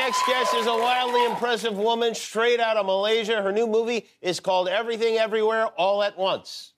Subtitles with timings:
[0.00, 3.42] next guest is a wildly impressive woman straight out of Malaysia.
[3.42, 6.72] Her new movie is called Everything Everywhere All at Once.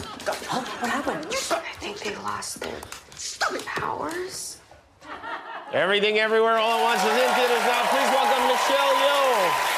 [0.00, 1.26] What happened?
[1.26, 2.80] I think they lost their
[3.64, 4.58] powers.
[5.72, 7.82] Everything Everywhere All at Once is in theaters now.
[7.90, 9.73] Please welcome Michelle Yeoh.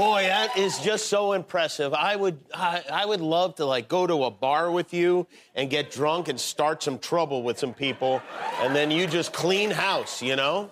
[0.00, 1.92] Boy, that is just so impressive.
[1.92, 5.68] I would, I, I would love to like go to a bar with you and
[5.68, 8.22] get drunk and start some trouble with some people,
[8.62, 10.22] and then you just clean house.
[10.22, 10.70] You know?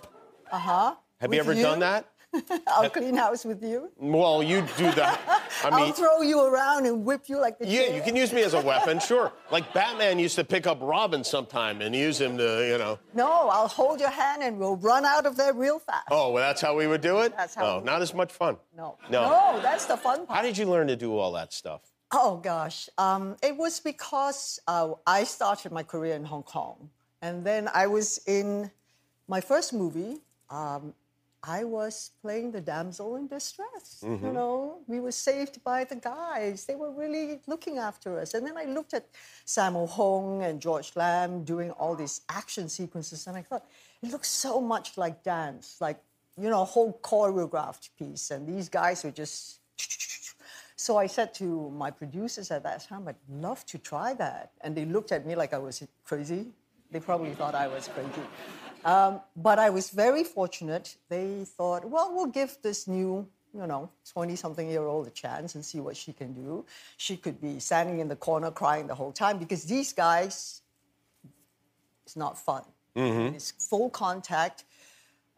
[0.51, 0.95] Uh huh.
[1.21, 2.07] Have you ever done that?
[2.69, 3.91] I'll clean house with you.
[3.97, 5.21] Well, you do that.
[5.65, 7.97] I I'll mean, throw you around and whip you like the yeah, chair.
[7.97, 9.33] you can use me as a weapon, sure.
[9.51, 12.99] Like Batman used to pick up Robin sometime and use him to, you know.
[13.15, 16.09] No, I'll hold your hand and we'll run out of there real fast.
[16.11, 17.35] Oh, well, that's how we would do it.
[17.37, 18.59] That's how Oh, not as much fun.
[18.77, 18.99] No.
[19.11, 19.23] No.
[19.55, 20.37] No, that's the fun part.
[20.37, 21.81] How did you learn to do all that stuff?
[22.11, 26.89] Oh gosh, um, it was because uh, I started my career in Hong Kong,
[27.21, 28.71] and then I was in
[29.29, 30.23] my first movie.
[30.49, 30.95] Um,
[31.43, 34.01] I was playing the damsel in distress.
[34.03, 34.33] You mm-hmm.
[34.33, 36.65] know, we were saved by the guys.
[36.65, 38.35] They were really looking after us.
[38.35, 39.07] And then I looked at
[39.47, 43.67] Sammo Hung and George Lam doing all these action sequences, and I thought
[44.03, 46.01] it looks so much like dance, like
[46.41, 48.31] you know, a whole choreographed piece.
[48.31, 49.61] And these guys were just
[50.77, 54.53] so I said to my producers at that time, I'd love to try that.
[54.61, 56.47] And they looked at me like I was crazy.
[56.91, 58.27] They probably thought I was crazy.
[58.89, 60.97] Um, but I was very fortunate.
[61.11, 65.55] They thought, well, we'll give this new, you know, 20 something year old a chance
[65.57, 66.65] and see what she can do.
[66.97, 70.63] She could be standing in the corner crying the whole time because these guys,
[72.07, 72.63] it's not fun.
[73.35, 74.65] It's full contact.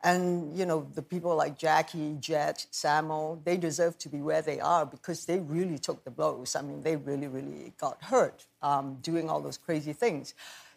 [0.05, 4.61] And you know, the people like Jackie, Jet, Sammo, they deserve to be where they
[4.61, 6.55] are because they really took the blows.
[6.55, 10.35] I mean, they really, really got hurt um, doing all those crazy things.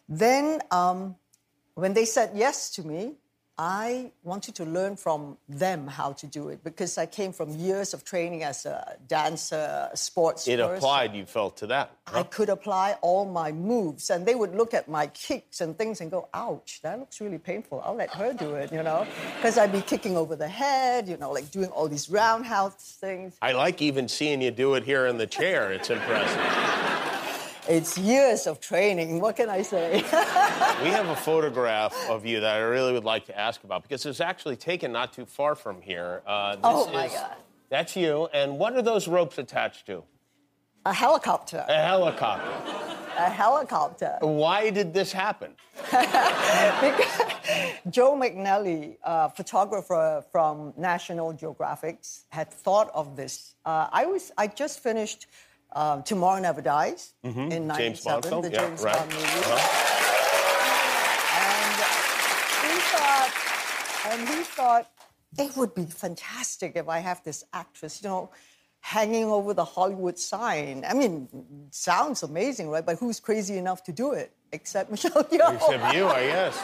[0.08, 1.14] Then, um,
[1.74, 3.14] when they said yes to me,
[3.56, 7.94] I wanted to learn from them how to do it because I came from years
[7.94, 10.48] of training as a dancer, sports.
[10.48, 10.74] It person.
[10.74, 11.92] applied, you felt, to that.
[12.12, 16.00] I could apply all my moves, and they would look at my kicks and things
[16.00, 17.80] and go, "Ouch, that looks really painful.
[17.84, 19.06] I'll let her do it," you know,
[19.36, 23.36] because I'd be kicking over the head, you know, like doing all these roundhouse things.
[23.40, 25.70] I like even seeing you do it here in the chair.
[25.70, 26.93] It's impressive.
[27.66, 29.20] It's years of training.
[29.20, 29.94] What can I say?
[30.82, 34.04] we have a photograph of you that I really would like to ask about because
[34.04, 36.22] it's actually taken not too far from here.
[36.26, 37.36] Uh, this Oh, my is- God.
[37.70, 38.28] That's you.
[38.34, 40.04] And what are those ropes attached to?
[40.86, 41.64] a helicopter.
[41.66, 42.52] A helicopter.
[43.16, 44.18] A helicopter.
[44.20, 45.52] Why did this happen?
[45.90, 47.20] because
[47.88, 53.54] Joe McNally, a photographer from National Geographic, had thought of this.
[53.64, 55.26] Uh, I was I just finished
[55.74, 57.48] uh, Tomorrow Never Dies in Mm-hmm.
[57.50, 58.42] Bond '97, film?
[58.42, 58.96] the Yeah, James right.
[58.96, 59.24] Bond movie.
[59.24, 59.80] Uh-huh.
[61.36, 63.30] And he thought,
[64.12, 64.90] and he thought
[65.38, 68.30] it would be fantastic if I have this actress, you know,
[68.80, 70.84] hanging over the Hollywood sign.
[70.88, 71.28] I mean,
[71.70, 72.84] sounds amazing, right?
[72.84, 75.54] But who's crazy enough to do it except Michelle Yeoh?
[75.56, 76.62] Except you, I guess.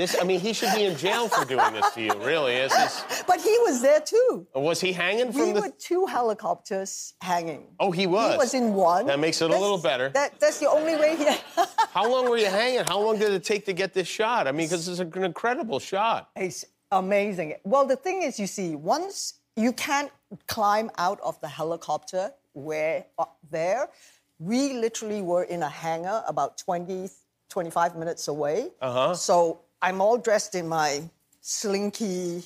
[0.00, 2.54] This, I mean, he should be in jail for doing this to you, really.
[2.54, 2.72] Is
[3.26, 4.46] But he was there too.
[4.54, 5.60] was he hanging from We the.
[5.60, 7.66] were two helicopters hanging.
[7.78, 8.32] Oh, he was?
[8.32, 9.04] He was in one.
[9.04, 10.08] That makes it a little better.
[10.08, 11.26] That, that's the only way he.
[11.92, 12.84] How long were you hanging?
[12.86, 14.48] How long did it take to get this shot?
[14.48, 16.30] I mean, because it's an incredible shot.
[16.34, 17.56] it's amazing.
[17.64, 20.10] Well, the thing is, you see, once you can't
[20.46, 23.90] climb out of the helicopter where up there,
[24.38, 27.10] we literally were in a hangar about 20,
[27.50, 28.70] 25 minutes away.
[28.80, 29.14] Uh-huh.
[29.14, 31.02] So I'm all dressed in my
[31.40, 32.42] slinky,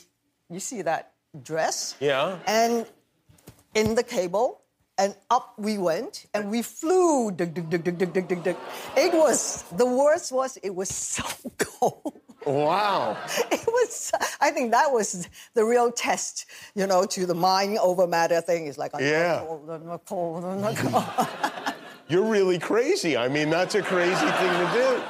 [0.50, 1.96] you see that dress?
[2.00, 2.38] Yeah.
[2.46, 2.86] And
[3.74, 4.60] in the cable,
[4.98, 7.32] and up we went, and we flew.
[7.32, 8.56] Dug, dug, dug.
[8.96, 11.24] It was the worst was it was so
[11.58, 12.20] cold.
[12.46, 13.16] Wow.
[13.50, 14.12] It was.
[14.40, 16.46] I think that was the real test,
[16.76, 18.68] you know, to the mind over matter thing.
[18.68, 19.38] It's like, I'm Yeah.
[19.38, 20.76] not cold, I'm not cold, I'm not
[21.56, 21.74] cold.
[22.08, 23.16] You're really crazy.
[23.16, 25.02] I mean, that's a crazy thing to do.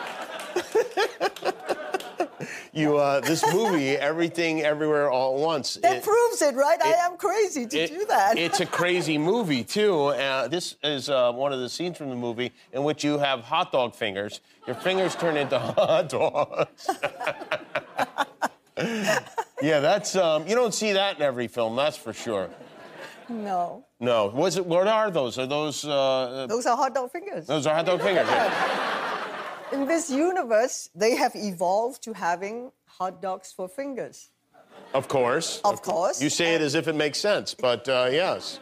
[2.74, 5.74] You uh, this movie, Everything Everywhere All at Once.
[5.74, 6.80] That it- proves it, right?
[6.82, 8.36] I am crazy to it- do that.
[8.38, 10.06] It's a crazy movie too.
[10.06, 13.40] Uh, this is uh, one of the scenes from the movie in which you have
[13.40, 14.40] hot dog fingers.
[14.66, 16.90] Your fingers turn into hot dogs.
[19.62, 21.76] yeah, that's um, you don't see that in every film.
[21.76, 22.48] That's for sure.
[23.28, 23.84] no.
[24.00, 24.66] No, was it?
[24.66, 25.38] What are those?
[25.38, 25.82] Are those?
[25.84, 27.46] Uh, Those are hot dog fingers.
[27.46, 28.26] those are hot dog fingers.
[28.28, 28.80] yeah.
[29.72, 34.30] In this universe, they have evolved to having hot dogs for fingers.
[34.92, 35.60] Of course.
[35.64, 36.22] Of course.
[36.22, 38.60] You say it as if it makes sense, but uh, yes.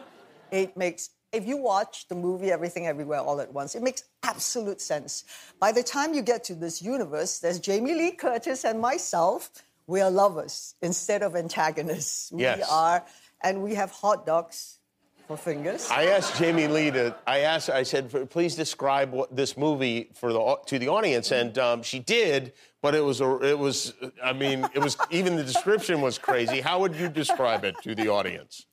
[0.51, 4.81] It makes, if you watch the movie Everything Everywhere All at Once, it makes absolute
[4.81, 5.25] sense.
[5.59, 9.51] By the time you get to this universe, there's Jamie Lee Curtis and myself.
[9.85, 12.31] We are lovers instead of antagonists.
[12.35, 12.57] Yes.
[12.57, 13.05] We are,
[13.41, 14.79] and we have hot dogs
[15.27, 15.89] for fingers.
[15.89, 17.15] I asked Jamie Lee to.
[17.25, 17.69] I asked.
[17.69, 21.99] I said, "Please describe what, this movie for the to the audience," and um, she
[21.99, 22.53] did.
[22.81, 23.39] But it was a.
[23.41, 23.93] It was.
[24.23, 26.61] I mean, it was even the description was crazy.
[26.61, 28.65] How would you describe it to the audience?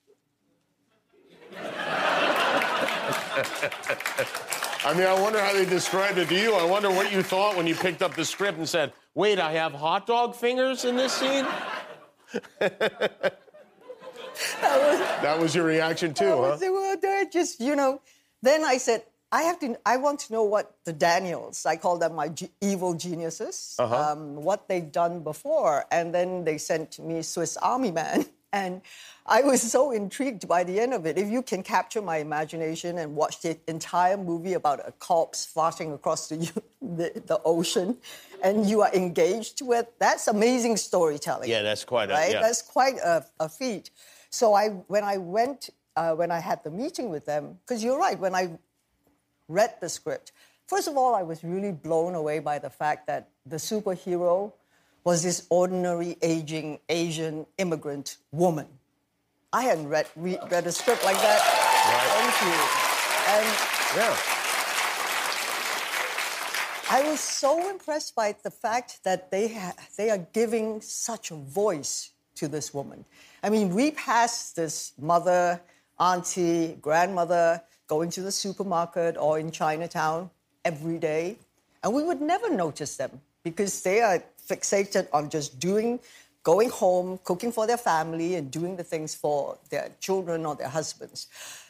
[4.82, 6.54] I mean, I wonder how they described it to you.
[6.54, 9.52] I wonder what you thought when you picked up the script and said, "Wait, I
[9.52, 11.46] have hot dog fingers in this scene."
[15.22, 16.58] that was your reaction too, huh?
[16.60, 18.00] Were they're just, you know.
[18.42, 19.78] Then I said, I have to.
[19.86, 21.64] I want to know what the Daniels.
[21.66, 23.76] I call them my ge- evil geniuses.
[23.78, 24.12] Uh-huh.
[24.12, 28.82] Um, what they've done before, and then they sent me Swiss Army Man, and
[29.26, 31.16] I was so intrigued by the end of it.
[31.16, 35.94] If you can capture my imagination and watch the entire movie about a corpse farting
[35.94, 36.38] across the
[36.82, 37.98] the, the ocean,
[38.42, 42.14] and you are engaged with, that's amazing storytelling Yeah, that's quite a.
[42.14, 42.32] right?
[42.32, 42.40] Yeah.
[42.40, 43.90] That's quite a, a feat.
[44.30, 47.98] So I, when I went, uh, when I had the meeting with them, because you're
[47.98, 48.58] right, when I
[49.48, 50.32] read the script,
[50.66, 54.52] first of all, I was really blown away by the fact that the superhero
[55.04, 58.66] was this ordinary, aging Asian immigrant woman.
[59.52, 61.40] I hadn't read re- read a script like that.
[62.14, 62.54] Thank you.
[63.34, 63.46] And
[63.96, 64.16] yeah.
[66.92, 71.34] I was so impressed by the fact that they ha- they are giving such a
[71.34, 73.04] voice to this woman.
[73.42, 75.60] I mean, we pass this mother,
[75.98, 80.30] auntie, grandmother going to the supermarket or in Chinatown
[80.64, 81.36] every day,
[81.82, 85.98] and we would never notice them because they are fixated on just doing,
[86.42, 90.68] going home, cooking for their family, and doing the things for their children or their
[90.68, 91.26] husbands.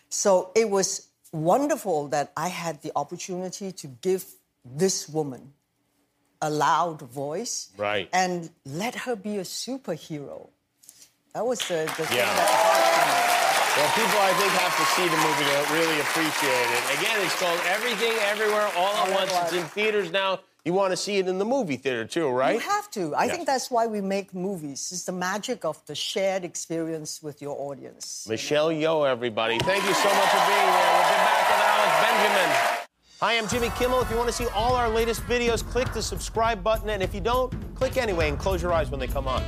[0.08, 4.24] So it was wonderful that I had the opportunity to give
[4.64, 5.52] this woman
[6.42, 8.08] a loud voice Right.
[8.12, 10.48] and let her be a superhero.
[11.34, 12.26] That was the, the thing Yeah.
[13.76, 16.98] Well, people, I think, have to see the movie to really appreciate it.
[16.98, 19.30] Again, it's called Everything, Everywhere, All at Once.
[19.32, 20.40] It's in theaters now.
[20.64, 22.54] You want to see it in the movie theater too, right?
[22.54, 23.14] You have to.
[23.14, 23.34] I Yes.
[23.36, 24.90] think that's why we make movies.
[24.92, 28.26] It's the magic of the shared experience with your audience.
[28.28, 29.58] Michelle Yeoh, everybody.
[29.60, 30.90] Thank you so much for being here.
[30.92, 32.56] We'll get back with Alex Benjamin.
[33.20, 34.02] Hi, I'm Jimmy Kimmel.
[34.02, 36.90] If you want to see all our latest videos, click the subscribe button.
[36.90, 39.42] And if you don't, click anyway and close your eyes when they come on.